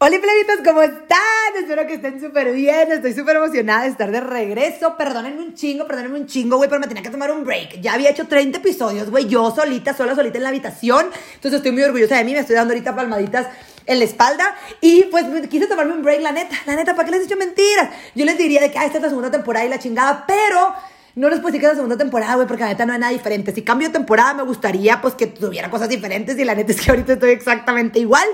[0.00, 1.18] Hola plebitos, ¿cómo están?
[1.60, 4.96] Espero que estén súper bien, estoy súper emocionada de estar de regreso.
[4.96, 7.80] Perdónenme un chingo, perdónenme un chingo, güey, pero me tenía que tomar un break.
[7.80, 11.06] Ya había hecho 30 episodios, güey, yo solita, sola, solita en la habitación.
[11.34, 13.48] Entonces estoy muy orgullosa de mí, me estoy dando ahorita palmaditas
[13.86, 14.54] en la espalda.
[14.80, 17.36] Y pues quise tomarme un break, la neta, la neta, ¿para qué les he dicho
[17.36, 17.90] mentiras?
[18.14, 20.74] Yo les diría de que, ah, esta es la segunda temporada y la chingada, pero
[21.18, 23.52] no les puedo que la segunda temporada, güey, porque la neta no hay nada diferente.
[23.52, 26.38] Si cambio de temporada, me gustaría, pues, que tuviera cosas diferentes.
[26.38, 28.24] Y la neta es que ahorita estoy exactamente igual.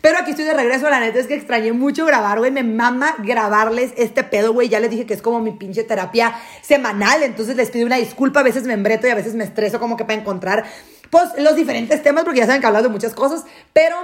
[0.00, 0.88] Pero aquí estoy de regreso.
[0.88, 2.52] La neta es que extrañé mucho grabar, güey.
[2.52, 4.68] Me mama grabarles este pedo, güey.
[4.68, 6.32] Ya les dije que es como mi pinche terapia
[6.62, 7.24] semanal.
[7.24, 8.38] Entonces les pido una disculpa.
[8.38, 10.64] A veces me embreto y a veces me estreso como que para encontrar,
[11.10, 13.46] pues, los diferentes temas, porque ya saben que hablamos de muchas cosas.
[13.72, 13.96] Pero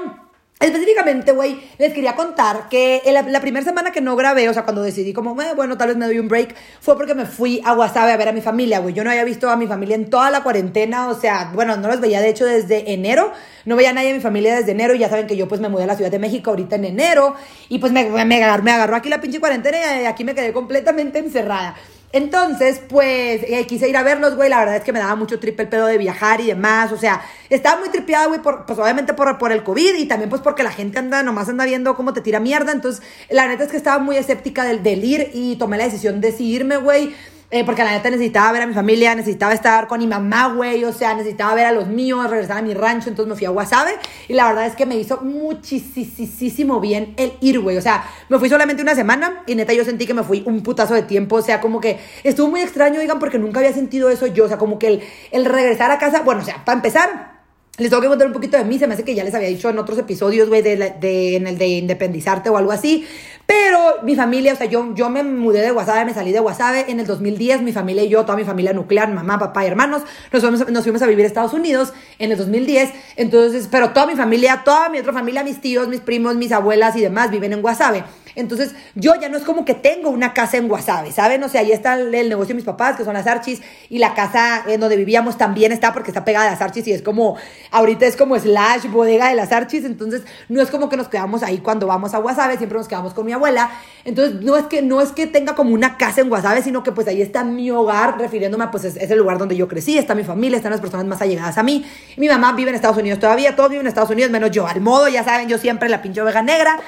[0.61, 4.83] Específicamente, güey, les quería contar que la, primera semana que no grabé, o sea, cuando
[4.83, 7.75] decidí como, eh, bueno, tal vez me doy un break, fue porque me fui a
[7.75, 8.95] Guasave a ver a mi familia, güey.
[8.95, 11.89] Yo no había visto a mi familia en toda la cuarentena, o sea, bueno, no
[11.89, 13.33] los veía de hecho desde enero,
[13.65, 15.61] no veía a nadie de mi familia desde enero y ya saben que yo pues
[15.61, 17.35] me mudé a la Ciudad de México ahorita en enero
[17.69, 21.19] y pues me, me, me agarró aquí la pinche cuarentena y aquí me quedé completamente
[21.19, 21.75] encerrada.
[22.15, 24.49] Entonces, pues, eh, quise ir a verlos, güey.
[24.49, 26.93] La verdad es que me daba mucho triple el pedo de viajar y demás.
[26.93, 27.21] O sea,
[27.51, 30.63] estaba muy tripeada, güey, por, pues obviamente por, por el COVID y también pues porque
[30.63, 32.71] la gente anda, nomás anda viendo cómo te tira mierda.
[32.71, 36.21] Entonces, la neta es que estaba muy escéptica del, del ir y tomé la decisión
[36.21, 37.17] de sí irme, güey.
[37.55, 40.83] Eh, porque la neta necesitaba ver a mi familia, necesitaba estar con mi mamá, güey,
[40.83, 43.51] o sea, necesitaba ver a los míos, regresar a mi rancho, entonces me fui a
[43.51, 43.93] Guasave
[44.27, 48.41] y la verdad es que me hizo muchísimo bien el ir, güey, o sea, me
[48.41, 51.37] fui solamente una semana y neta yo sentí que me fui un putazo de tiempo,
[51.37, 54.49] o sea, como que estuvo muy extraño, digan, porque nunca había sentido eso yo, o
[54.49, 57.35] sea, como que el, el regresar a casa, bueno, o sea, para empezar,
[57.77, 59.49] les tengo que contar un poquito de mí, se me hace que ya les había
[59.49, 63.05] dicho en otros episodios, güey, de, de, en el de independizarte o algo así.
[63.47, 66.87] Pero mi familia, o sea, yo, yo me mudé de Guasave, me salí de Guasave
[66.89, 70.03] en el 2010, mi familia y yo, toda mi familia nuclear, mamá, papá y hermanos,
[70.33, 72.91] nos fuimos, nos fuimos a vivir a Estados Unidos en el 2010.
[73.17, 76.97] Entonces, pero toda mi familia, toda mi otra familia, mis tíos, mis primos, mis abuelas
[76.97, 78.05] y demás viven en Guasave.
[78.37, 81.43] Entonces, yo ya no es como que tengo una casa en Guasave, ¿saben?
[81.45, 84.15] O sea, ahí está el, negocio de mis papás, que son las Archis, y la
[84.15, 87.37] casa en donde vivíamos también está porque está pegada a las Archis y es como,
[87.71, 91.43] ahorita es como slash bodega de las Archis, entonces no es como que nos quedamos
[91.43, 93.71] ahí cuando vamos a Guasave, siempre nos quedamos con mi abuela.
[94.05, 96.93] Entonces, no es que, no es que tenga como una casa en Guasave, sino que
[96.93, 100.15] pues ahí está mi hogar, refiriéndome a pues es, el lugar donde yo crecí, está
[100.15, 101.85] mi familia, están las personas más allegadas a mí.
[102.17, 104.67] mi mamá vive en Estados Unidos todavía, todos viven en Estados Unidos, menos yo.
[104.67, 106.81] Al modo, ya saben, yo siempre la pinche oveja negra.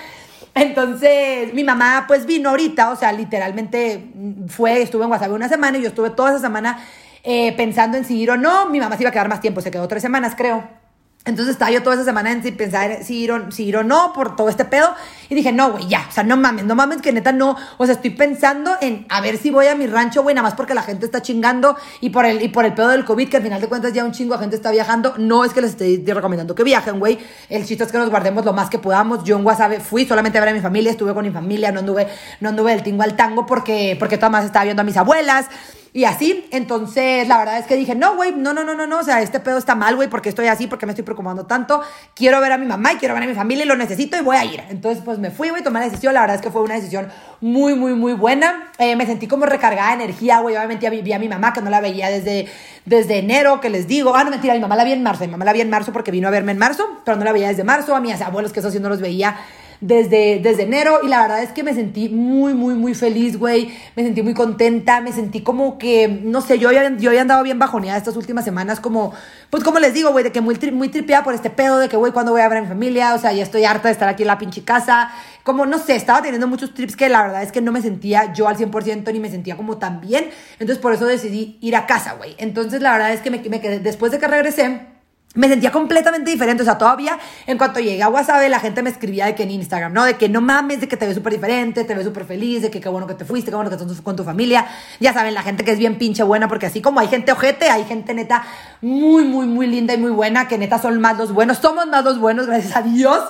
[0.57, 4.11] Entonces, mi mamá pues vino ahorita, o sea, literalmente
[4.49, 6.79] fue, estuve en WhatsApp una semana y yo estuve toda esa semana
[7.23, 8.71] eh, pensando en si ir o no.
[8.71, 10.86] Mi mamá se iba a quedar más tiempo, se quedó tres semanas, creo.
[11.27, 14.13] Entonces estaba yo toda esa semana en pensar si ir, o, si ir o no
[14.13, 14.95] por todo este pedo.
[15.29, 16.07] Y dije, no, güey, ya.
[16.09, 17.57] O sea, no mames, no mames, que neta no.
[17.79, 20.55] O sea, estoy pensando en a ver si voy a mi rancho, güey, nada más
[20.55, 23.39] porque la gente está chingando y por el, y por el pedo del COVID, que
[23.39, 25.15] al final de cuentas ya un chingo de gente está viajando.
[25.19, 27.19] No es que les esté recomendando que viajen, güey.
[27.49, 29.25] El chiste es que nos guardemos lo más que podamos.
[29.25, 31.81] Yo en WhatsApp fui solamente a ver a mi familia, estuve con mi familia, no
[31.81, 32.07] anduve,
[32.41, 35.47] no anduve del tingo al tango porque, porque más estaba viendo a mis abuelas.
[35.97, 38.99] Y así, entonces la verdad es que dije, no, güey, no, no, no, no, no,
[38.99, 41.81] o sea, este pedo está mal, güey, porque estoy así, porque me estoy preocupando tanto.
[42.15, 44.21] Quiero ver a mi mamá y quiero ver a mi familia y lo necesito y
[44.21, 44.63] voy a ir.
[44.69, 46.13] Entonces, pues me fui, güey, tomé la decisión.
[46.13, 47.09] La verdad es que fue una decisión
[47.41, 48.71] muy, muy, muy buena.
[48.77, 50.55] Eh, me sentí como recargada de energía, güey.
[50.55, 52.47] Obviamente vi a mi mamá, que no la veía desde,
[52.85, 54.15] desde enero, que les digo.
[54.15, 55.25] Ah, no, mentira, mi mamá la vi en marzo.
[55.25, 57.33] Mi mamá la vi en marzo porque vino a verme en marzo, pero no la
[57.33, 57.97] veía desde marzo.
[57.97, 59.39] A mis abuelos, que eso sí no los veía
[59.81, 63.73] desde, desde enero y la verdad es que me sentí muy, muy, muy feliz, güey.
[63.95, 67.43] Me sentí muy contenta, me sentí como que, no sé, yo había, yo había andado
[67.43, 69.13] bien bajoneada estas últimas semanas, como,
[69.51, 71.97] pues como les digo, güey, de que muy, muy tripeada por este pedo, de que,
[71.97, 74.09] güey, cuando voy a ver a mi familia, o sea, ya estoy harta de estar
[74.09, 75.11] aquí en la pinche casa.
[75.43, 78.33] Como, no sé, estaba teniendo muchos trips que la verdad es que no me sentía
[78.33, 80.31] yo al 100% ni me sentía como tan bien.
[80.59, 82.35] Entonces por eso decidí ir a casa, güey.
[82.39, 84.96] Entonces la verdad es que me, me quedé, después de que regresé,
[85.37, 86.63] me sentía completamente diferente.
[86.63, 89.53] O sea, todavía en cuanto llegué a WhatsApp, la gente me escribía de que en
[89.53, 90.05] Instagram, ¿no?
[90.05, 92.71] De que no mames, de que te ves súper diferente, te ves súper feliz, de
[92.71, 94.67] que qué bueno que te fuiste, qué bueno que estás con tu familia.
[94.99, 97.71] Ya saben, la gente que es bien pinche buena, porque así como hay gente ojete,
[97.71, 98.45] hay gente neta
[98.81, 101.59] muy, muy, muy linda y muy buena, que neta son más los buenos.
[101.59, 103.23] Somos más los buenos, gracias a Dios.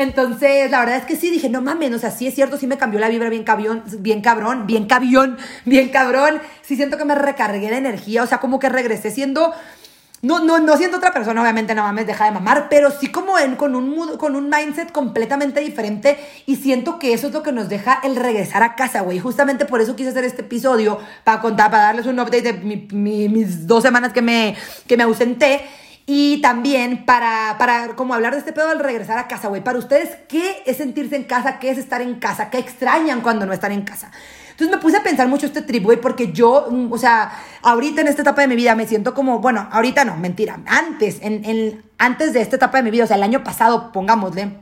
[0.00, 2.66] Entonces, la verdad es que sí, dije, no mames, o sea, sí es cierto, sí
[2.66, 5.36] me cambió la vibra bien cabrón, bien cabrón, bien cabión,
[5.66, 6.40] bien cabrón.
[6.62, 9.52] Sí siento que me recargué de energía, o sea, como que regresé siendo
[10.22, 13.38] no, no, no siendo otra persona, obviamente no mames, deja de mamar, pero sí como
[13.38, 17.52] en, con, un con un mindset completamente diferente y siento que eso es lo que
[17.52, 19.18] nos deja el regresar a casa, güey.
[19.18, 23.66] Justamente por eso quise hacer este episodio, para contar, para darles un update de mis
[23.66, 24.56] dos semanas que me,
[24.86, 25.62] que me ausenté.
[26.06, 29.62] Y también para, para como hablar de este pedo del regresar a casa, güey.
[29.62, 31.60] Para ustedes, ¿qué es sentirse en casa?
[31.60, 32.50] ¿Qué es estar en casa?
[32.50, 34.10] ¿Qué extrañan cuando no están en casa?
[34.60, 38.02] Entonces me puse a pensar mucho este trip, güey, porque yo, mm, o sea, ahorita
[38.02, 41.46] en esta etapa de mi vida me siento como, bueno, ahorita no, mentira, antes, en,
[41.46, 44.58] en, antes de esta etapa de mi vida, o sea, el año pasado, pongámosle,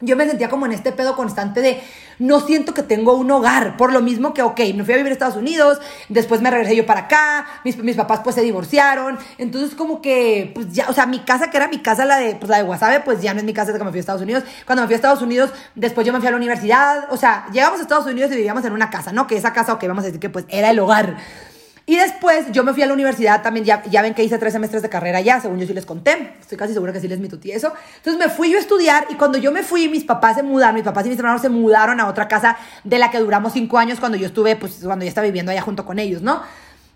[0.00, 1.82] yo me sentía como en este pedo constante de
[2.20, 5.10] no siento que tengo un hogar, por lo mismo que, ok, me fui a vivir
[5.10, 9.18] a Estados Unidos, después me regresé yo para acá, mis, mis papás pues se divorciaron,
[9.38, 12.36] entonces como que, pues ya, o sea, mi casa que era mi casa, la de,
[12.36, 14.00] pues la de Guasave, pues ya no es mi casa desde que me fui a
[14.00, 17.06] Estados Unidos, cuando me fui a Estados Unidos, después yo me fui a la universidad,
[17.10, 19.26] o sea, llegamos a Estados Unidos y vivíamos en una casa, ¿no?
[19.26, 21.16] Que esa casa, ok, vamos a decir que pues era el hogar.
[21.88, 24.52] Y después yo me fui a la universidad también, ya, ya ven que hice tres
[24.52, 27.18] semestres de carrera ya, según yo sí les conté, estoy casi segura que sí les
[27.18, 27.72] mi y eso.
[27.96, 30.74] Entonces me fui yo a estudiar y cuando yo me fui, mis papás se mudaron,
[30.74, 33.78] mis papás y mis hermanos se mudaron a otra casa de la que duramos cinco
[33.78, 36.42] años cuando yo estuve, pues cuando ya estaba viviendo allá junto con ellos, ¿no?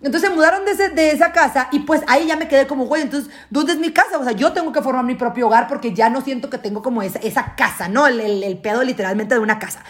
[0.03, 3.01] Entonces se mudaron de, de, esa casa y pues ahí ya me quedé como, güey,
[3.01, 4.19] entonces, ¿dónde es mi casa?
[4.19, 6.83] O sea, yo tengo que formar mi propio hogar porque ya no siento que tengo
[6.83, 8.07] como esa, esa casa, ¿no?
[8.07, 9.83] El, el, el pedo literalmente de una casa.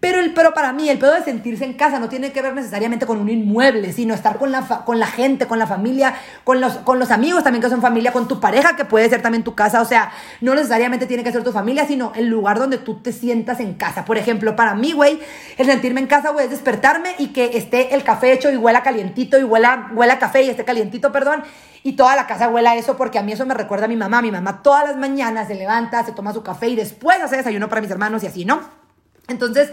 [0.00, 2.54] Pero, el, pero para mí el pedo de sentirse en casa no tiene que ver
[2.54, 6.14] necesariamente con un inmueble, sino estar con la, con la gente, con la familia,
[6.44, 9.22] con los, con los amigos también que son familia, con tu pareja que puede ser
[9.22, 9.80] también tu casa.
[9.80, 13.12] O sea, no necesariamente tiene que ser tu familia, sino el lugar donde tú te
[13.12, 14.04] sientas en casa.
[14.04, 15.18] Por ejemplo, para mí, güey,
[15.56, 18.84] el sentirme en casa, güey, es despertarme y que esté el café hecho y huela
[18.84, 21.42] calientito y huela, huela café y esté calientito, perdón.
[21.82, 24.22] Y toda la casa huela eso porque a mí eso me recuerda a mi mamá.
[24.22, 27.68] Mi mamá todas las mañanas se levanta, se toma su café y después hace desayuno
[27.68, 28.87] para mis hermanos y así, ¿no?
[29.28, 29.70] Entonces,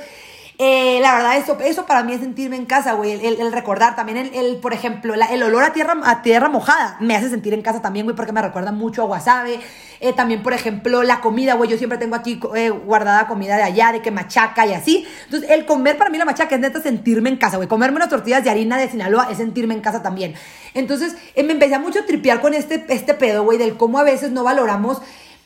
[0.57, 3.11] eh, la verdad, eso, eso para mí es sentirme en casa, güey.
[3.11, 7.29] El, recordar también, el, por ejemplo, el olor a tierra, a tierra mojada me hace
[7.29, 9.59] sentir en casa también, güey, porque me recuerda mucho a wasabi.
[9.99, 11.69] Eh, también, por ejemplo, la comida, güey.
[11.69, 15.05] Yo siempre tengo aquí eh, guardada comida de allá, de que machaca y así.
[15.25, 17.67] Entonces, el comer para mí la machaca es neta sentirme en casa, güey.
[17.67, 20.35] Comerme unas tortillas de harina de Sinaloa es sentirme en casa también.
[20.73, 24.31] Entonces, me empecé a mucho tripear con este, este pedo, güey, del cómo a veces
[24.31, 25.01] no valoramos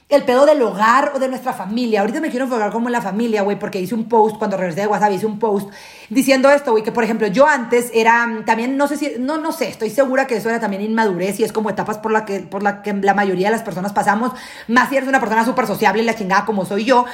[0.09, 2.01] el pedo del hogar o de nuestra familia.
[2.01, 4.81] Ahorita me quiero enfocar como en la familia, güey, porque hice un post, cuando regresé
[4.81, 5.69] de WhatsApp, hice un post
[6.09, 9.51] diciendo esto, güey, que por ejemplo yo antes era, también no sé si, no, no
[9.51, 12.39] sé, estoy segura que eso era también inmadurez y es como etapas por la que,
[12.39, 14.31] por la que la mayoría de las personas pasamos,
[14.67, 17.05] más si eres una persona súper sociable y la chingada como soy yo,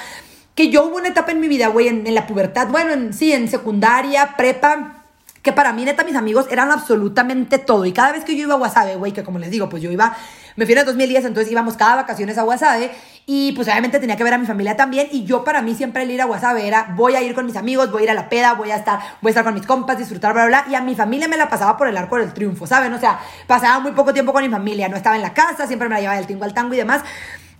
[0.55, 3.33] que yo hubo una etapa en mi vida, güey, en, la pubertad, bueno, en, sí,
[3.33, 5.03] en secundaria, prepa,
[5.41, 7.85] que para mí, neta, mis amigos eran absolutamente todo.
[7.85, 9.91] Y cada vez que yo iba a Guasave, güey, que como les digo, pues yo
[9.91, 10.15] iba,
[10.55, 12.91] me fui en el 2010, entonces íbamos cada vacaciones a Guasave.
[13.27, 15.07] Y pues obviamente tenía que ver a mi familia también.
[15.11, 17.55] Y yo para mí siempre el ir a Guasave era, voy a ir con mis
[17.55, 19.65] amigos, voy a ir a la peda, voy a estar, voy a estar con mis
[19.65, 20.71] compas, disfrutar, bla, bla, bla.
[20.71, 22.93] Y a mi familia me la pasaba por el arco del triunfo, ¿saben?
[22.93, 24.87] O sea, pasaba muy poco tiempo con mi familia.
[24.87, 27.01] No estaba en la casa, siempre me la llevaba del tingo al tango y demás.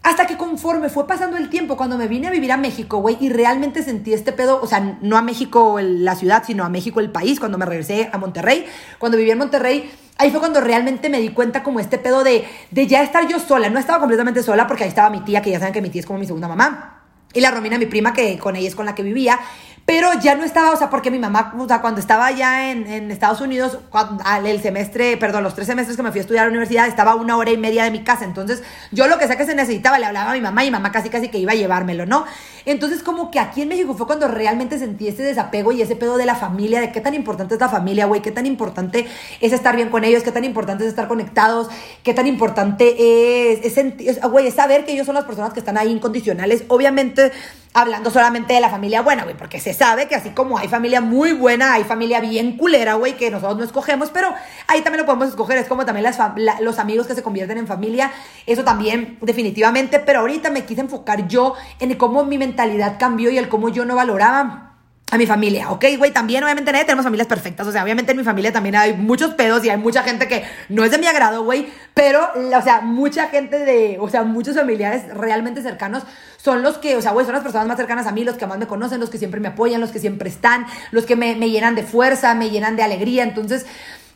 [0.06, 3.18] Hasta que conforme fue pasando el tiempo, cuando me vine a vivir a México, güey,
[3.20, 7.00] y realmente sentí este pedo, o sea, no a México la ciudad, sino a México
[7.00, 8.68] el país, cuando me regresé a Monterrey,
[9.00, 12.46] cuando viví en Monterrey, ahí fue cuando realmente me di cuenta como este pedo de,
[12.72, 13.70] de ya estar yo sola.
[13.70, 16.02] No estaba completamente sola porque ahí estaba mi tía, que ya saben que mi tía
[16.02, 17.04] es como mi segunda mamá.
[17.34, 19.40] Y la Romina, mi prima, que con ella es con la que vivía.
[19.86, 22.88] Pero ya no estaba, o sea, porque mi mamá, o sea, cuando estaba ya en,
[22.88, 26.44] en Estados Unidos, cuando, el semestre, perdón, los tres semestres que me fui a estudiar
[26.44, 28.26] a la universidad, estaba una hora y media de mi casa.
[28.26, 30.72] Entonces, yo lo que sé que se necesitaba, le hablaba a mi mamá y mi
[30.72, 32.26] mamá casi casi que iba a llevármelo, ¿no?
[32.66, 36.18] Entonces, como que aquí en México fue cuando realmente sentí ese desapego y ese pedo
[36.18, 39.06] de la familia, de qué tan importante es la familia, güey, qué tan importante
[39.40, 41.70] es estar bien con ellos, qué tan importante es estar conectados,
[42.02, 45.78] qué tan importante es, es, güey, es saber que ellos son las personas que están
[45.78, 46.64] ahí incondicionales.
[46.70, 47.32] Obviamente,
[47.76, 51.02] hablando solamente de la familia buena, güey, porque se sabe que así como hay familia
[51.02, 54.34] muy buena, hay familia bien culera, güey, que nosotros no escogemos, pero
[54.68, 56.18] ahí también lo podemos escoger, es como también las
[56.62, 58.14] los amigos que se convierten en familia,
[58.46, 63.38] eso también definitivamente, pero ahorita me quise enfocar yo en cómo mi mentalidad cambió y
[63.38, 64.65] el cómo yo no valoraba
[65.12, 65.86] a mi familia, ¿ok?
[65.98, 68.94] Güey, también obviamente nadie tenemos familias perfectas, o sea, obviamente en mi familia también hay
[68.94, 72.62] muchos pedos y hay mucha gente que no es de mi agrado, güey, pero, o
[72.62, 76.04] sea, mucha gente de, o sea, muchos familiares realmente cercanos
[76.38, 78.48] son los que, o sea, güey, son las personas más cercanas a mí, los que
[78.48, 81.36] más me conocen, los que siempre me apoyan, los que siempre están, los que me,
[81.36, 83.66] me llenan de fuerza, me llenan de alegría, entonces...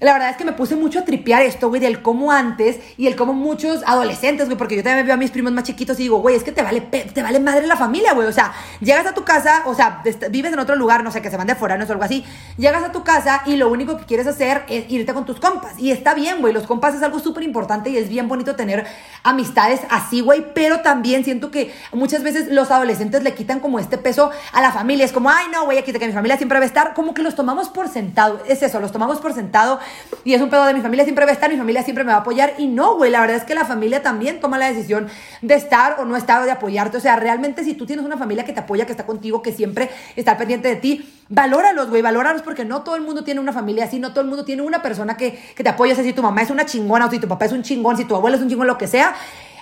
[0.01, 3.07] La verdad es que me puse mucho a tripear esto, güey, del cómo antes y
[3.07, 6.03] el cómo muchos adolescentes, güey, porque yo también veo a mis primos más chiquitos y
[6.03, 8.25] digo, güey, es que te vale, te vale madre la familia, güey.
[8.25, 11.29] O sea, llegas a tu casa, o sea, vives en otro lugar, no sé, que
[11.29, 12.23] se van de foranos o algo así.
[12.57, 15.77] Llegas a tu casa y lo único que quieres hacer es irte con tus compas.
[15.77, 18.87] Y está bien, güey, los compas es algo súper importante y es bien bonito tener
[19.23, 23.97] amistades así, güey, pero también siento que muchas veces los adolescentes le quitan como este
[23.97, 25.03] peso a la familia.
[25.03, 26.93] Es como, ay, no, güey, aquí que mi familia siempre va a estar.
[26.93, 28.41] Como que los tomamos por sentado.
[28.47, 29.81] Es eso, los tomamos por sentado
[30.23, 32.11] y es un pedo de mi familia siempre va a estar, mi familia siempre me
[32.11, 32.53] va a apoyar.
[32.57, 35.07] Y no, güey, la verdad es que la familia también toma la decisión
[35.41, 36.97] de estar o no estar o de apoyarte.
[36.97, 39.51] O sea, realmente si tú tienes una familia que te apoya, que está contigo, que
[39.51, 43.53] siempre está pendiente de ti, valóralos, güey, valóralos porque no todo el mundo tiene una
[43.53, 45.93] familia así, no todo el mundo tiene una persona que, que te apoya.
[45.93, 47.97] O sea, si tu mamá es una chingona o si tu papá es un chingón,
[47.97, 49.15] si tu abuelo es un chingón, lo que sea,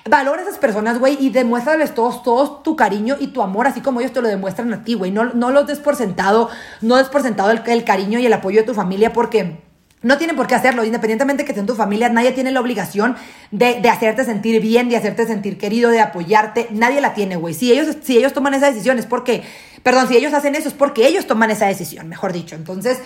[0.10, 3.81] valora a esas personas, güey, y demuéstrales todos, todos tu cariño y tu amor, así
[3.81, 5.12] como ellos te lo demuestran a ti, güey.
[5.12, 6.50] No, no los des por sentado,
[6.81, 9.66] no des por sentado el, el, cariño y el apoyo de tu familia porque
[10.04, 13.16] No tienen por qué hacerlo, independientemente que en tu familia, nadie tiene la obligación
[13.50, 17.56] de, de, hacerte sentir bien, de hacerte sentir querido, de apoyarte, nadie la tiene, güey.
[17.56, 19.44] Si ellos, si ellos toman esa decisión es porque,
[19.82, 22.56] perdón, si ellos hacen eso es porque ellos toman esa decisión, mejor dicho.
[22.56, 23.00] Entonces,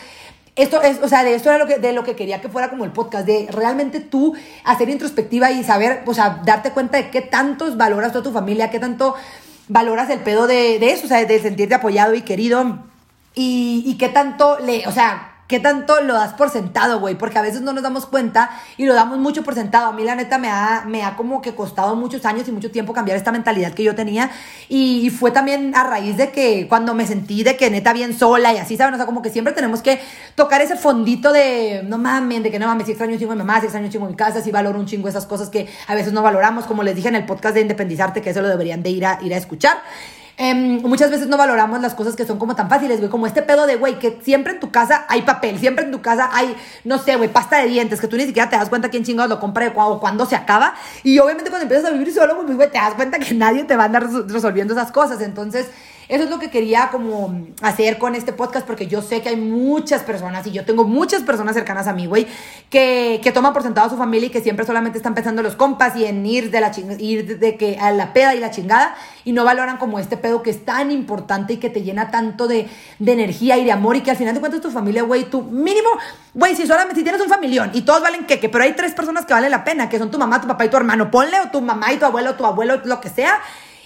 [0.57, 2.69] esto es, o sea, de esto era lo que, de lo que quería que fuera
[2.69, 7.09] como el podcast, de realmente tú hacer introspectiva y saber, o sea, darte cuenta de
[7.09, 9.15] qué tantos valoras a tu familia, qué tanto
[9.69, 12.79] valoras el pedo de, de eso, o sea, de sentirte apoyado y querido
[13.33, 17.37] y, y qué tanto le, o sea, qué tanto lo das por sentado, güey, porque
[17.37, 19.87] a veces no nos damos cuenta y lo damos mucho por sentado.
[19.87, 22.71] A mí la neta me ha, me ha como que costado muchos años y mucho
[22.71, 24.31] tiempo cambiar esta mentalidad que yo tenía
[24.69, 28.53] y, fue también a raíz de que cuando me sentí de que neta bien sola
[28.53, 28.93] y así, ¿saben?
[28.93, 29.99] O sea, como que siempre tenemos que
[30.35, 33.39] tocar ese fondito de, no mames, de que no mames, si extraño un chingo mi
[33.39, 36.13] mamá, si extraño chingo mi casa, si valoro un chingo esas cosas que a veces
[36.13, 38.89] no valoramos, como les dije en el podcast de Independizarte, que eso lo deberían de
[38.89, 39.81] ir a, ir a escuchar.
[40.43, 43.43] Em, muchas veces no valoramos las cosas que son como tan fáciles, güey, como este
[43.43, 46.55] pedo de, güey, que siempre en tu casa hay papel, siempre en tu casa hay,
[46.83, 49.29] no sé, güey, pasta de dientes, que tú ni siquiera te das cuenta quién chingados
[49.29, 50.73] lo compra o cuándo se acaba.
[51.03, 53.75] Y obviamente cuando empiezas a vivir solo, pues, güey, te das cuenta que nadie te
[53.75, 55.21] va a andar resolviendo esas cosas.
[55.21, 55.67] Entonces,
[56.11, 59.37] eso es lo que quería como hacer con este podcast porque yo sé que hay
[59.37, 62.27] muchas personas y yo tengo muchas personas cercanas a mí, güey,
[62.69, 65.45] que, que toman por sentado a su familia y que siempre solamente están pensando en
[65.45, 68.51] los compas y en ir de la ir de que a la peda y la
[68.51, 72.11] chingada y no valoran como este pedo que es tan importante y que te llena
[72.11, 72.67] tanto de,
[72.99, 75.43] de energía y de amor y que al final de cuentas tu familia, güey, tú
[75.43, 75.87] mínimo,
[76.33, 79.25] güey, si solamente si tienes un familión y todos valen queque, pero hay tres personas
[79.25, 81.51] que valen la pena, que son tu mamá, tu papá y tu hermano, ponle o
[81.51, 83.39] tu mamá y tu abuelo, tu abuelo, lo que sea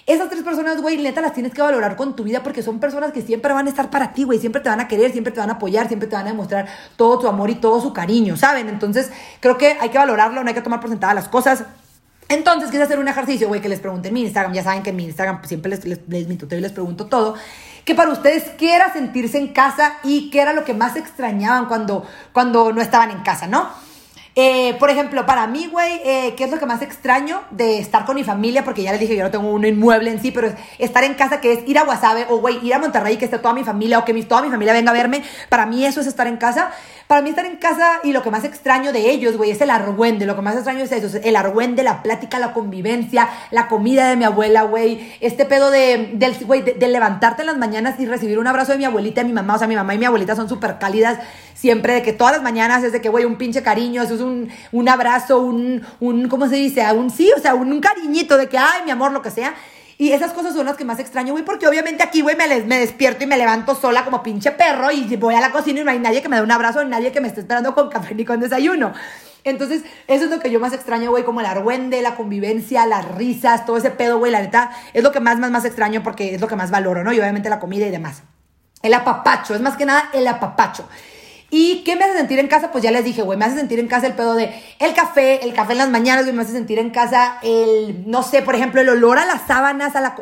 [0.06, 3.12] esas tres personas, güey, neta, las tienes que valorar con tu vida porque son personas
[3.12, 4.38] que siempre van a estar para ti, güey.
[4.38, 6.68] Siempre te van a querer, siempre te van a apoyar, siempre te van a demostrar
[6.96, 8.70] todo tu amor y todo su cariño, ¿saben?
[8.70, 9.10] Entonces,
[9.40, 11.64] creo que hay que valorarlo, no hay que tomar por sentadas las cosas.
[12.30, 14.54] Entonces, quise hacer un ejercicio, güey, que les pregunte en mi Instagram.
[14.54, 17.36] Ya saben que mi Instagram pues, siempre les, les, les, y les pregunto todo.
[17.84, 21.66] Que para ustedes, ¿qué era sentirse en casa y qué era lo que más extrañaban
[21.66, 23.70] cuando, cuando no estaban en casa, no?
[24.38, 28.04] Eh, por ejemplo, para mí, güey, eh, ¿qué es lo que más extraño de estar
[28.04, 28.66] con mi familia?
[28.66, 31.14] Porque ya les dije, yo no tengo un inmueble en sí, pero es estar en
[31.14, 33.64] casa, que es ir a Guasave, o güey, ir a Monterrey, que esté toda mi
[33.64, 35.24] familia, o que toda mi familia venga a verme.
[35.48, 36.72] Para mí eso es estar en casa.
[37.08, 39.70] Para mí estar en casa y lo que más extraño de ellos, güey, es el
[39.70, 40.26] argüende.
[40.26, 44.16] Lo que más extraño es eso, el argüende, la plática, la convivencia, la comida de
[44.16, 45.14] mi abuela, güey.
[45.20, 48.80] Este pedo de, del, güey, de, levantarte en las mañanas y recibir un abrazo de
[48.80, 49.56] mi abuelita y mi mamá.
[49.56, 51.20] O sea, mi mamá y mi abuelita son súper cálidas
[51.54, 54.22] siempre, de que todas las mañanas es de que, güey, un pinche cariño, eso es
[54.22, 56.92] un, un abrazo, un, un, ¿cómo se dice?
[56.92, 59.54] Un sí, o sea, un, un cariñito de que, ay, mi amor, lo que sea.
[59.98, 62.80] Y esas cosas son las que más extraño, güey, porque obviamente aquí, güey, me, me
[62.80, 65.92] despierto y me levanto sola como pinche perro y voy a la cocina y no
[65.92, 68.14] hay nadie que me dé un abrazo, ni nadie que me esté esperando con café
[68.14, 68.94] ni con desayuno.
[69.46, 73.06] Entonces, eso es lo que yo más extraño, güey, como el argüende, la convivencia, las
[73.16, 76.36] risas, todo ese pedo, güey, la neta, es lo que más, más, más extraño porque
[76.36, 77.14] es lo que más valoro, ¿no?
[77.14, 78.24] Y obviamente la comida y demás.
[78.82, 80.90] El apapacho, es más que nada el apapacho.
[81.52, 82.72] ¿Y qué me hace sentir en casa?
[82.72, 85.44] Pues ya les dije, güey, me hace sentir en casa el pedo de el café,
[85.44, 88.56] el café en las mañanas, güey, me hace sentir en casa el, no sé, por
[88.56, 90.16] ejemplo, el olor a las sábanas, a la...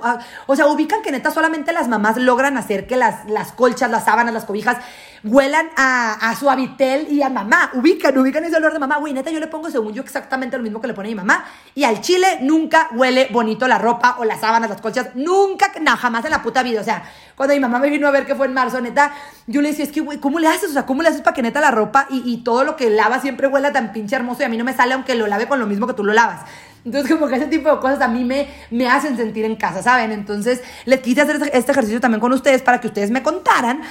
[0.48, 4.06] o sea, ubican que neta solamente las mamás logran hacer que las, las colchas, las
[4.06, 4.78] sábanas, las cobijas
[5.24, 7.72] huelan a, su habitel y a mamá.
[7.74, 8.98] Ubican, ubican ese olor de mamá.
[8.98, 11.46] Güey, neta, yo le pongo, según yo, exactamente lo mismo que le pone mi mamá.
[11.76, 15.16] Y al chile nunca huele bonito la ropa o las sábanas, las colchas.
[15.16, 16.82] Nunca, no, jamás en la puta vida.
[16.82, 17.04] O sea,
[17.36, 19.14] cuando mi mamá me vino a ver que fue en marzo, neta,
[19.48, 20.72] yo le decía, es que, güey, ¿cómo le haces?
[20.72, 22.90] O sea, ¿cómo le haces para que neta la ropa y, y todo lo que
[22.90, 25.48] lava siempre huela tan pinche hermoso y a mí no me sale aunque lo lave
[25.48, 26.42] con lo mismo que tú lo lavas?
[26.86, 29.82] Entonces, como que ese tipo de cosas a mí me, me hacen sentir en casa,
[29.82, 30.12] ¿saben?
[30.12, 33.82] Entonces, les quise hacer este ejercicio también con ustedes para que ustedes me contaran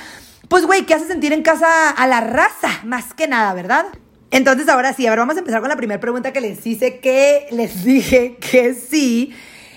[0.48, 2.80] pues, güey, ¿qué hace sentir en casa a la raza?
[2.84, 3.86] Más que nada, ¿verdad?
[4.30, 7.00] Entonces, ahora sí, a ver, vamos a empezar con la primera pregunta que les hice,
[7.00, 9.34] que les dije que sí.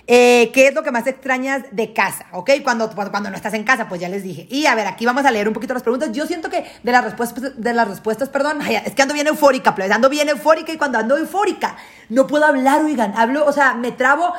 [0.07, 2.27] Eh, ¿Qué es lo que más extrañas de casa?
[2.31, 2.51] ¿Ok?
[2.63, 4.47] Cuando, cuando, no estás en casa, pues ya les dije.
[4.49, 6.11] Y a ver, aquí vamos a leer un poquito las preguntas.
[6.11, 9.73] Yo siento que de las respuestas, de las respuestas, perdón, es que ando bien eufórica,
[9.73, 11.75] pero ando bien eufórica y cuando ando eufórica
[12.09, 14.31] no puedo hablar, oigan, hablo, o sea, me trabo.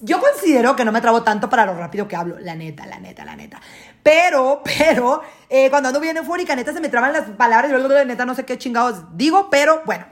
[0.00, 2.98] Yo considero que no me trabo tanto para lo rápido que hablo, la neta, la
[2.98, 3.60] neta, la neta.
[4.02, 5.22] Pero, pero,
[5.54, 8.46] eh, cuando ando bien eufórica, neta se me traban las palabras y neta no sé
[8.46, 10.06] qué chingados digo, pero bueno.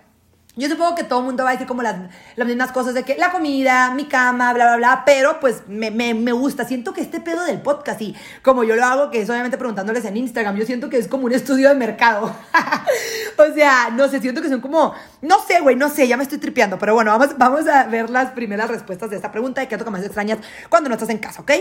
[0.55, 1.97] Yo supongo que todo el mundo va a decir como las,
[2.37, 5.91] las mismas cosas de que la comida, mi cama, bla, bla, bla, pero pues me,
[5.91, 6.67] me, me, gusta.
[6.67, 10.05] Siento que este pedo del podcast, y como yo lo hago, que es obviamente preguntándoles
[10.05, 12.35] en Instagram, yo siento que es como un estudio de mercado.
[13.39, 14.93] o sea, no sé, siento que son como,
[15.23, 18.11] no sé, güey, no sé, ya me estoy tripeando, pero bueno, vamos, vamos a ver
[18.11, 20.97] las primeras respuestas de esta pregunta de qué es lo que más extrañas cuando no
[20.97, 21.53] estás en casa, ¿ok?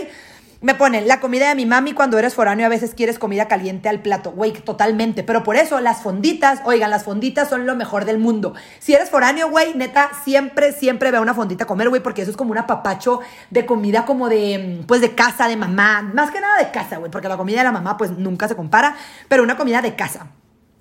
[0.62, 3.88] Me ponen, la comida de mi mami cuando eres foráneo a veces quieres comida caliente
[3.88, 4.32] al plato.
[4.32, 5.22] Güey, totalmente.
[5.22, 8.52] Pero por eso las fonditas, oigan, las fonditas son lo mejor del mundo.
[8.78, 12.30] Si eres foráneo, güey, neta, siempre, siempre ve una fondita a comer, güey, porque eso
[12.30, 16.02] es como un apapacho de comida como de, pues de casa, de mamá.
[16.02, 18.54] Más que nada de casa, güey, porque la comida de la mamá, pues nunca se
[18.54, 18.94] compara,
[19.28, 20.26] pero una comida de casa.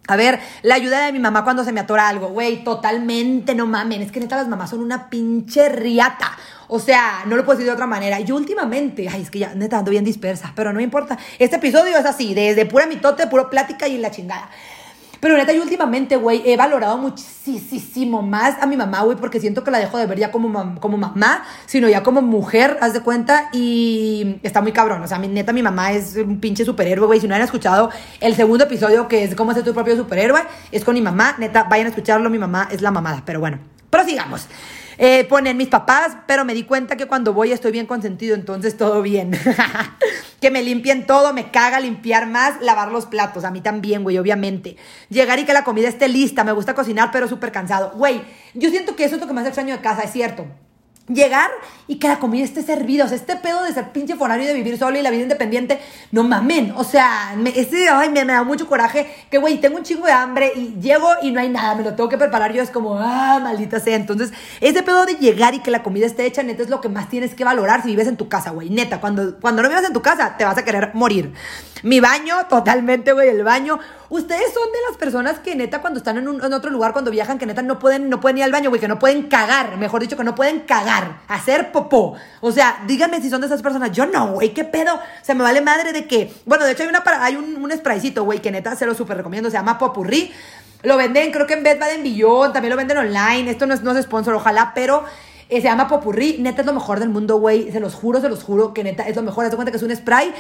[0.10, 3.68] A ver, la ayuda de mi mamá cuando se me atora algo, güey, totalmente, no
[3.68, 6.38] mamen, es que neta las mamás son una pinche riata.
[6.68, 8.20] O sea, no lo puedo decir de otra manera.
[8.20, 11.18] Yo últimamente, ay, es que ya neta ando bien dispersa, pero no me importa.
[11.40, 14.50] Este episodio es así, desde pura mitote, puro plática y la chingada.
[15.20, 19.64] Pero neta, yo últimamente, güey, he valorado muchísimo más a mi mamá, güey, porque siento
[19.64, 23.02] que la dejo de ver ya como, como mamá, sino ya como mujer, haz de
[23.02, 25.02] cuenta, y está muy cabrón.
[25.02, 27.20] O sea, mi, neta, mi mamá es un pinche superhéroe, güey.
[27.20, 30.84] Si no han escuchado el segundo episodio, que es cómo ser tu propio superhéroe, es
[30.84, 31.36] con mi mamá.
[31.38, 33.24] Neta, vayan a escucharlo, mi mamá es la mamada.
[33.26, 33.60] Pero bueno,
[33.90, 34.48] prosigamos.
[35.02, 38.76] Eh, ponen mis papás, pero me di cuenta que cuando voy estoy bien consentido, entonces
[38.76, 39.32] todo bien.
[40.42, 44.18] que me limpien todo, me caga limpiar más, lavar los platos, a mí también, güey,
[44.18, 44.76] obviamente.
[45.08, 47.92] Llegar y que la comida esté lista, me gusta cocinar, pero súper cansado.
[47.96, 48.22] Güey,
[48.54, 50.46] yo siento que eso es lo que más extraño de casa, es cierto
[51.10, 51.50] llegar
[51.88, 53.06] y que la comida esté servida.
[53.06, 55.80] O sea, este pedo de ser pinche forario de vivir solo y la vida independiente,
[56.12, 56.74] no mamen.
[56.78, 60.12] O sea, me, este, ay, me, da mucho coraje que, güey, tengo un chingo de
[60.12, 62.54] hambre y llego y no hay nada, me lo tengo que preparar.
[62.54, 63.96] Yo es como, ah, maldita sea.
[63.96, 66.90] Entonces, ese pedo de llegar y que la comida esté hecha, neta, es lo que
[66.90, 68.70] más tienes que valorar si vives en tu casa, güey.
[68.70, 71.34] Neta, cuando, cuando no vives en tu casa, te vas a querer morir.
[71.82, 73.80] Mi baño, totalmente, güey, el baño.
[74.10, 77.12] Ustedes son de las personas que neta cuando están en, un, en otro lugar, cuando
[77.12, 79.78] viajan, que neta no pueden, no pueden ir al baño, güey, que no pueden cagar,
[79.78, 82.16] mejor dicho, que no pueden cagar, hacer popó.
[82.42, 83.92] O sea, díganme si son de esas personas.
[83.92, 84.96] Yo no, güey, qué pedo.
[84.96, 87.72] O sea, me vale madre de que, bueno, de hecho hay una hay un, un
[87.72, 90.32] spraycito, güey, que neta se lo súper recomiendo, se llama Popurrí.
[90.82, 93.52] Lo venden, creo que en Bed Bath Billón, también lo venden online.
[93.52, 95.04] Esto no es, no es sponsor, ojalá, pero
[95.50, 96.38] eh, se llama Popurrí.
[96.40, 97.72] Neta es lo mejor del mundo, güey.
[97.72, 99.46] Se los juro, se los juro que neta es lo mejor.
[99.46, 100.34] Haz cuenta que es un spray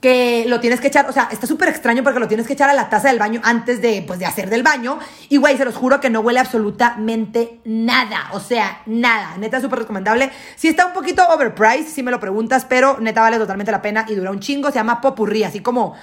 [0.00, 2.68] que lo tienes que echar, o sea, está súper extraño porque lo tienes que echar
[2.68, 4.98] a la taza del baño antes de, pues, de hacer del baño.
[5.28, 8.28] Y, güey, se los juro que no huele absolutamente nada.
[8.32, 9.36] O sea, nada.
[9.38, 10.30] Neta, súper recomendable.
[10.56, 14.04] Sí está un poquito overpriced, si me lo preguntas, pero neta vale totalmente la pena
[14.08, 14.68] y dura un chingo.
[14.68, 15.94] Se llama Popurrí, así como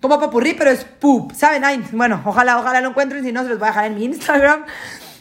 [0.00, 1.84] como popurrí, pero es poop, ¿saben?
[1.92, 4.64] Bueno, ojalá, ojalá lo encuentren, si no se los voy a dejar en mi Instagram.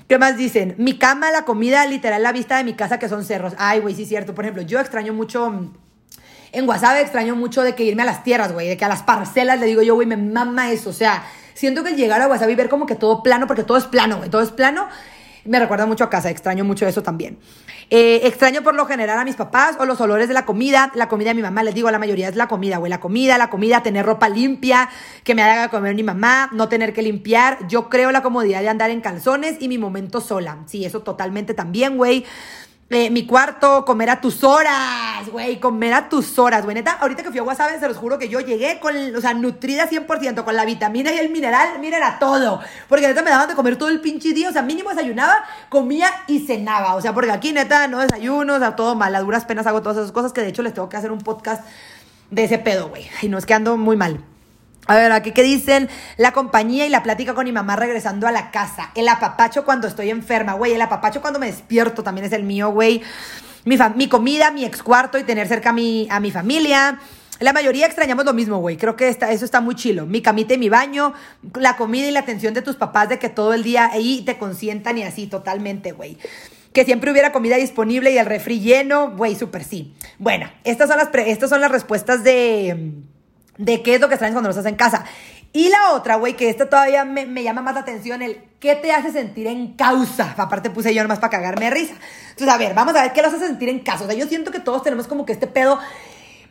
[0.07, 0.75] ¿Qué más dicen?
[0.77, 3.53] Mi cama, la comida, literal, la vista de mi casa, que son cerros.
[3.57, 4.35] Ay, güey, sí cierto.
[4.35, 5.71] Por ejemplo, yo extraño mucho
[6.55, 9.03] en WhatsApp extraño mucho de que irme a las tierras, güey, de que a las
[9.03, 10.89] parcelas le digo yo, güey, me mama eso.
[10.89, 13.77] O sea, siento que llegar a WhatsApp y ver como que todo plano, porque todo
[13.77, 14.87] es plano, güey, todo es plano,
[15.45, 17.37] me recuerda mucho a casa, extraño mucho eso también.
[17.91, 21.07] Eh, extraño por lo general a mis papás o los olores de la comida, la
[21.07, 23.49] comida de mi mamá, les digo, la mayoría es la comida, güey, la comida, la
[23.49, 24.89] comida, tener ropa limpia,
[25.23, 28.69] que me haga comer mi mamá, no tener que limpiar, yo creo la comodidad de
[28.69, 32.25] andar en calzones y mi momento sola, sí, eso totalmente también, güey.
[32.87, 36.75] Mi cuarto, comer a tus horas, güey, comer a tus horas, güey.
[36.75, 39.33] Neta, ahorita que fui a WhatsApp, se los juro que yo llegué con, o sea,
[39.33, 42.61] nutrida 100%, con la vitamina y el mineral, miren, a todo.
[42.87, 46.11] Porque neta me daban de comer todo el pinche día, o sea, mínimo desayunaba, comía
[46.27, 46.93] y cenaba.
[46.93, 49.81] O sea, porque aquí neta no desayuno, o sea, todo mal, a duras penas hago
[49.81, 51.65] todas esas cosas que de hecho les tengo que hacer un podcast
[52.29, 53.07] de ese pedo, güey.
[53.23, 54.23] Y no es que ando muy mal.
[54.87, 58.31] A ver, aquí qué dicen la compañía y la plática con mi mamá regresando a
[58.31, 58.91] la casa.
[58.95, 60.73] El apapacho cuando estoy enferma, güey.
[60.73, 63.01] El apapacho cuando me despierto también es el mío, güey.
[63.63, 66.99] Mi, mi comida, mi ex cuarto y tener cerca a mi, a mi familia.
[67.39, 68.77] La mayoría extrañamos lo mismo, güey.
[68.77, 70.05] Creo que está, eso está muy chilo.
[70.05, 71.13] Mi camita y mi baño,
[71.55, 74.37] la comida y la atención de tus papás, de que todo el día ahí te
[74.37, 76.17] consientan y así, totalmente, güey.
[76.71, 79.95] Que siempre hubiera comida disponible y el refri lleno, güey, súper sí.
[80.19, 82.93] Bueno, estas son las, estas son las respuestas de
[83.57, 85.05] de qué es lo que extrañas cuando no estás en casa.
[85.55, 88.91] Y la otra, güey, que esta todavía me, llama más la atención, el qué te
[88.91, 90.35] hace sentir en causa.
[90.37, 91.93] Aparte puse yo nomás para cagarme de risa.
[92.31, 94.03] Entonces, a ver, vamos a ver qué lo hace sentir en causa.
[94.03, 95.79] O sea, yo siento que todos tenemos como que este pedo,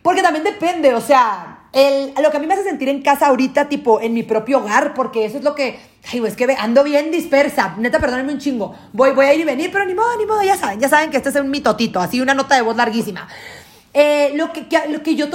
[0.01, 3.27] porque también depende, o sea, el, lo que a mí me hace sentir en casa
[3.27, 5.79] ahorita, tipo, en mi propio hogar, porque eso es lo que,
[6.11, 7.75] ay, güey, es que ando bien dispersa.
[7.77, 8.75] Neta, perdónenme un chingo.
[8.95, 11.11] Voy, voy a ir y venir, pero ni modo, ni modo, ya saben, ya saben
[11.11, 13.29] que este es un mitotito, así una nota de voz larguísima.
[13.97, 15.29] Eh, lo, que, lo que yo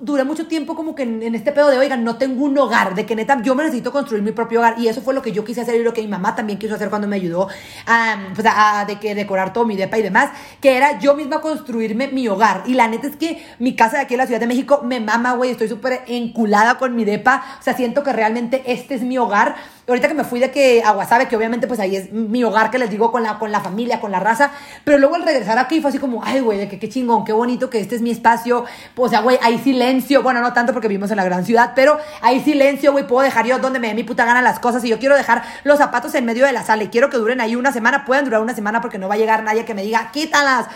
[0.00, 3.04] duré mucho tiempo como que en, este pedo de, oigan, no tengo un hogar, de
[3.04, 4.78] que neta yo me necesito construir mi propio hogar.
[4.78, 6.76] Y eso fue lo que yo quise hacer y lo que mi mamá también quiso
[6.76, 7.48] hacer cuando me ayudó
[7.86, 11.40] a, pues a, de que decorar todo mi depa y demás, que era yo misma
[11.40, 12.62] construirme mi hogar.
[12.66, 15.00] Y la neta es que mi casa de aquí en la Ciudad de México me
[15.00, 17.44] mama, güey, estoy súper enculada con mi depa.
[17.58, 20.82] O sea, siento que realmente este es mi hogar ahorita que me fui de que
[20.82, 23.52] a Guasave, que obviamente pues ahí es mi hogar que les digo con la, con
[23.52, 24.50] la familia, con la raza,
[24.84, 27.32] pero luego al regresar aquí fue así como, ay, güey, de que qué chingón, qué
[27.32, 28.64] bonito que este es mi espacio,
[28.96, 31.98] o sea, güey, hay silencio, bueno, no tanto porque vivimos en la gran ciudad, pero
[32.22, 34.88] hay silencio, güey, puedo dejar yo donde me dé mi puta gana las cosas y
[34.88, 37.56] yo quiero dejar los zapatos en medio de la sala y quiero que duren ahí
[37.56, 40.10] una semana, pueden durar una semana porque no va a llegar nadie que me diga,
[40.12, 40.66] quítalas.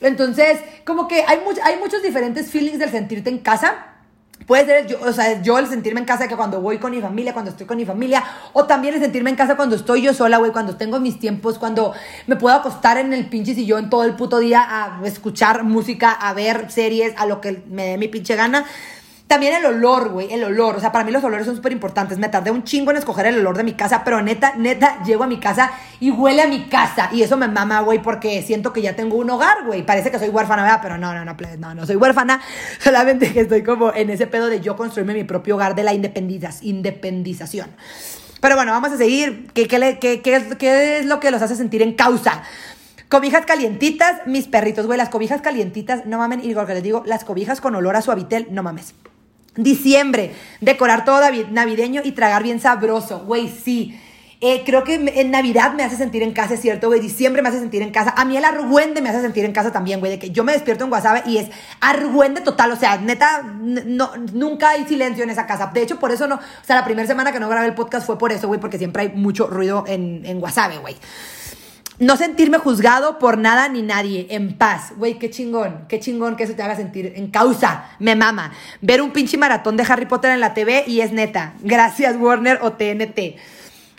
[0.00, 3.97] Entonces, como que hay, hay muchos diferentes feelings del sentirte en casa
[4.46, 7.00] Puede ser, yo, o sea, yo el sentirme en casa que cuando voy con mi
[7.00, 8.24] familia, cuando estoy con mi familia,
[8.54, 11.58] o también el sentirme en casa cuando estoy yo sola, güey, cuando tengo mis tiempos,
[11.58, 11.92] cuando
[12.26, 16.32] me puedo acostar en el pinche sillón todo el puto día a escuchar música, a
[16.32, 18.64] ver series, a lo que me dé mi pinche gana.
[19.28, 20.76] También el olor, güey, el olor.
[20.76, 22.16] O sea, para mí los olores son súper importantes.
[22.16, 25.22] Me tardé un chingo en escoger el olor de mi casa, pero neta, neta, llego
[25.22, 27.10] a mi casa y huele a mi casa.
[27.12, 29.84] Y eso me mama, güey, porque siento que ya tengo un hogar, güey.
[29.84, 30.80] Parece que soy huérfana, ¿verdad?
[30.80, 32.40] Pero no, no, no, no, no soy huérfana.
[32.80, 35.92] Solamente que estoy como en ese pedo de yo construirme mi propio hogar de la
[35.92, 37.68] independización.
[38.40, 39.50] Pero bueno, vamos a seguir.
[39.52, 42.44] ¿Qué, qué, qué, qué, es, ¿Qué es lo que los hace sentir en causa?
[43.10, 47.02] Cobijas calientitas, mis perritos, güey, las cobijas calientitas, no mamen, y lo que les digo,
[47.06, 48.94] las cobijas con olor a suavitel, no mames.
[49.56, 53.98] Diciembre, decorar todo navideño y tragar bien sabroso, güey, sí.
[54.40, 57.00] Eh, creo que en Navidad me hace sentir en casa, es cierto, güey.
[57.00, 58.14] Diciembre me hace sentir en casa.
[58.16, 60.12] A mí el argüende me hace sentir en casa también, güey.
[60.12, 61.48] De que yo me despierto en WhatsApp y es
[61.80, 62.70] argüende total.
[62.70, 65.72] O sea, neta, no, nunca hay silencio en esa casa.
[65.74, 66.36] De hecho, por eso no.
[66.36, 68.78] O sea, la primera semana que no grabé el podcast fue por eso, güey, porque
[68.78, 70.94] siempre hay mucho ruido en, en WhatsApp, güey.
[72.00, 74.92] No sentirme juzgado por nada ni nadie, en paz.
[74.96, 77.90] Güey, qué chingón, qué chingón que eso te haga sentir en causa.
[77.98, 78.52] Me mama.
[78.80, 81.54] Ver un pinche maratón de Harry Potter en la TV y es neta.
[81.60, 83.38] Gracias, Warner o TNT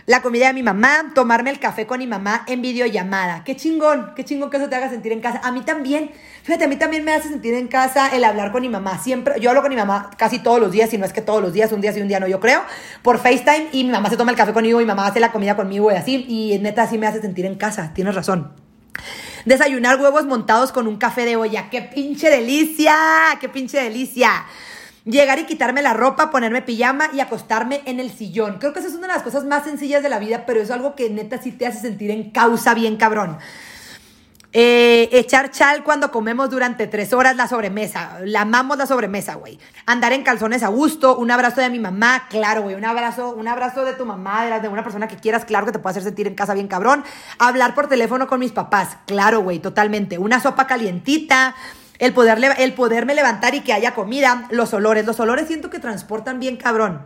[0.10, 3.44] la comida de mi mamá, tomarme el café con mi mamá en videollamada.
[3.44, 5.40] Qué chingón, qué chingón que eso te haga sentir en casa.
[5.44, 6.10] A mí también,
[6.42, 8.98] fíjate, a mí también me hace sentir en casa el hablar con mi mamá.
[8.98, 11.44] Siempre, yo hablo con mi mamá casi todos los días, si no es que todos
[11.44, 12.64] los días, un día sí, un día no, yo creo,
[13.04, 15.56] por FaceTime y mi mamá se toma el café conmigo, mi mamá hace la comida
[15.56, 18.52] conmigo y así, y neta así me hace sentir en casa, tienes razón.
[19.46, 21.70] Desayunar huevos montados con un café de olla.
[21.70, 22.96] ¡Qué pinche delicia!
[23.40, 24.46] ¡Qué pinche delicia!
[25.06, 28.58] Llegar y quitarme la ropa, ponerme pijama y acostarme en el sillón.
[28.60, 30.72] Creo que esa es una de las cosas más sencillas de la vida, pero es
[30.72, 33.38] algo que neta sí te hace sentir en causa bien cabrón.
[34.52, 38.18] Eh, echar chal cuando comemos durante tres horas la sobremesa.
[38.24, 39.60] La amamos la sobremesa, güey.
[39.86, 41.18] Andar en calzones a gusto.
[41.18, 42.76] Un abrazo de mi mamá, claro, güey.
[42.76, 45.72] Un abrazo, un abrazo de tu mamá, de, de una persona que quieras, claro que
[45.72, 47.04] te puede hacer sentir en casa bien cabrón.
[47.38, 50.18] Hablar por teléfono con mis papás, claro, güey, totalmente.
[50.18, 51.56] Una sopa calientita
[52.00, 55.06] el, poder, el poderme levantar y que haya comida, los olores.
[55.06, 57.02] Los olores siento que transportan bien cabrón.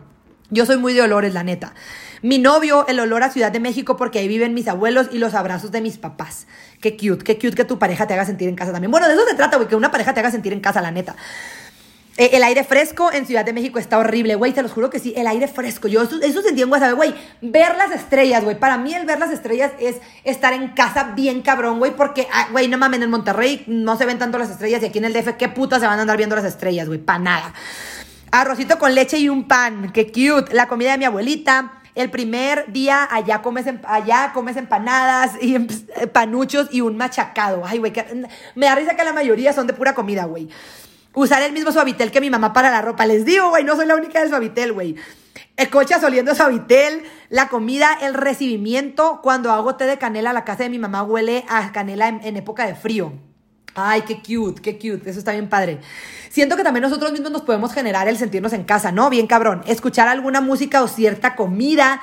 [0.50, 1.74] Yo soy muy de olores, la neta.
[2.22, 5.34] Mi novio, el olor a Ciudad de México porque ahí viven mis abuelos y los
[5.34, 6.46] abrazos de mis papás.
[6.80, 8.90] Qué cute, qué cute que tu pareja te haga sentir en casa también.
[8.90, 10.90] Bueno, de eso se trata, güey, que una pareja te haga sentir en casa, la
[10.90, 11.16] neta.
[12.16, 15.00] Eh, el aire fresco en Ciudad de México está horrible, güey, te lo juro que
[15.00, 15.88] sí, el aire fresco.
[15.88, 17.12] Yo eso, eso sentí en WhatsApp, güey.
[17.40, 18.56] Ver las estrellas, güey.
[18.58, 22.48] Para mí el ver las estrellas es estar en casa bien cabrón, güey, porque, ah,
[22.52, 25.12] güey, no mames, en Monterrey no se ven tanto las estrellas y aquí en el
[25.12, 27.00] DF, ¿qué putas se van a andar viendo las estrellas, güey?
[27.00, 27.52] Pa' nada.
[28.30, 30.54] Arrocito con leche y un pan, qué cute.
[30.54, 31.80] La comida de mi abuelita.
[31.94, 35.68] El primer día allá comes, allá comes empanadas y em,
[36.12, 37.62] panuchos y un machacado.
[37.64, 37.92] Ay, güey,
[38.56, 40.48] me da risa que la mayoría son de pura comida, güey.
[41.14, 43.06] Usar el mismo suavitel que mi mamá para la ropa.
[43.06, 44.96] Les digo, güey, no soy la única del suavitel, güey.
[45.56, 49.20] El coche oliendo suavitel, la comida, el recibimiento.
[49.22, 52.66] Cuando hago té de canela, la casa de mi mamá huele a canela en, época
[52.66, 53.12] de frío.
[53.76, 55.08] Ay, qué cute, qué cute.
[55.08, 55.80] Eso está bien padre.
[56.28, 59.10] Siento que también nosotros mismos nos podemos generar el sentirnos en casa, ¿no?
[59.10, 59.62] Bien cabrón.
[59.68, 62.00] Escuchar alguna música o cierta comida.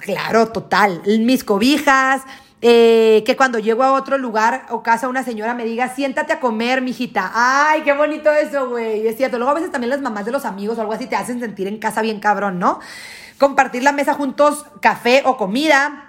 [0.00, 1.02] Claro, total.
[1.20, 2.22] Mis cobijas,
[2.64, 6.38] eh, que cuando llego a otro lugar o casa una señora me diga, siéntate a
[6.38, 7.32] comer, mijita.
[7.34, 9.04] Ay, qué bonito eso, güey.
[9.04, 9.36] Es cierto.
[9.36, 11.66] Luego a veces también las mamás de los amigos o algo así te hacen sentir
[11.66, 12.78] en casa bien cabrón, ¿no?
[13.36, 16.08] Compartir la mesa juntos, café o comida.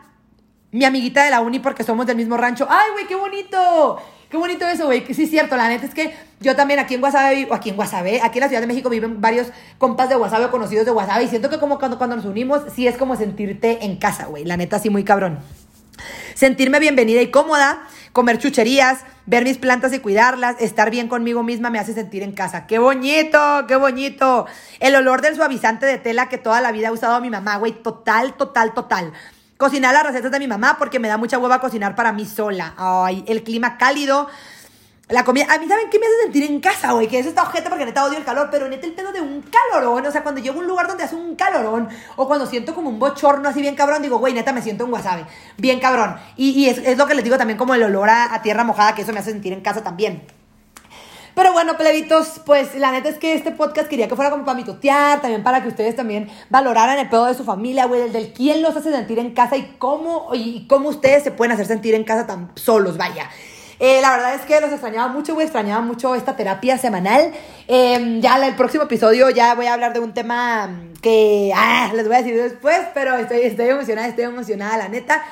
[0.70, 2.68] Mi amiguita de la uni porque somos del mismo rancho.
[2.70, 4.00] Ay, güey, qué bonito.
[4.30, 5.12] Qué bonito eso, güey.
[5.12, 5.58] Sí, es cierto.
[5.58, 8.42] La neta es que yo también aquí en Guasave, o aquí en Guasave, aquí en
[8.42, 9.48] la Ciudad de México viven varios
[9.80, 11.24] compas de Guasave o conocidos de Guasave.
[11.24, 14.46] Y siento que como cuando, cuando nos unimos, sí es como sentirte en casa, güey.
[14.46, 15.40] La neta, sí, muy cabrón
[16.34, 21.70] sentirme bienvenida y cómoda, comer chucherías, ver mis plantas y cuidarlas, estar bien conmigo misma
[21.70, 22.68] me hace sentir en casa.
[22.68, 23.66] ¡Qué bonito!
[23.68, 24.46] ¡Qué bonito!
[24.80, 27.72] El olor del suavizante de tela que toda la vida ha usado mi mamá, güey,
[27.72, 29.14] total, total, total.
[29.58, 32.74] Cocinar las recetas de mi mamá porque me da mucha hueva cocinar para mí sola.
[32.78, 34.28] Ay, el clima cálido
[35.14, 37.08] la comida, a mí, ¿saben qué me hace sentir en casa, güey?
[37.08, 39.44] Que es esta ojeta porque neta odio el calor, pero neta el pedo de un
[39.44, 42.74] calorón, o sea, cuando llego a un lugar donde hace un calorón, o cuando siento
[42.74, 45.24] como un bochorno así bien cabrón, digo, güey, neta me siento en wasabi,
[45.56, 46.16] bien cabrón.
[46.36, 49.14] Y, es, lo que les digo también como el olor a, tierra mojada, que eso
[49.14, 50.24] me hace sentir en casa también.
[51.36, 54.58] Pero bueno, plebitos, pues la neta es que este podcast quería que fuera como para
[54.58, 58.34] mitotear, también para que ustedes también valoraran el pedo de su familia, güey, del, del
[58.34, 61.94] quién los hace sentir en casa y cómo, y cómo ustedes se pueden hacer sentir
[61.94, 63.30] en casa tan solos, vaya.
[63.86, 67.34] Eh, la verdad es que los extrañaba mucho, güey, extrañaba mucho esta terapia semanal.
[67.68, 70.70] Eh, ya el próximo episodio ya voy a hablar de un tema
[71.02, 75.26] que ah, les voy a decir después, pero estoy, estoy emocionada, estoy emocionada, la neta.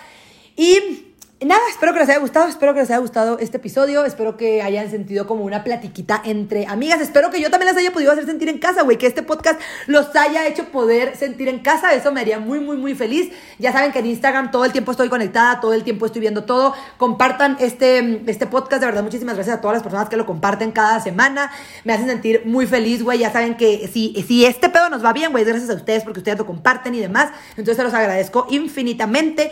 [0.57, 1.10] Y
[1.45, 4.61] nada, espero que les haya gustado, espero que les haya gustado este episodio, espero que
[4.61, 8.25] hayan sentido como una platiquita entre amigas, espero que yo también las haya podido hacer
[8.25, 12.11] sentir en casa, güey, que este podcast los haya hecho poder sentir en casa, eso
[12.11, 13.31] me haría muy, muy, muy feliz.
[13.57, 16.43] Ya saben que en Instagram todo el tiempo estoy conectada, todo el tiempo estoy viendo
[16.43, 20.27] todo, compartan este, este podcast, de verdad, muchísimas gracias a todas las personas que lo
[20.27, 21.51] comparten cada semana,
[21.83, 25.11] me hacen sentir muy feliz, güey, ya saben que si, si este pedo nos va
[25.11, 28.45] bien, güey, gracias a ustedes porque ustedes lo comparten y demás, entonces se los agradezco
[28.51, 29.51] infinitamente.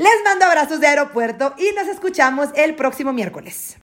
[0.00, 3.76] Les mando abrazos de aeropuerto y nos escuchamos el próximo miércoles.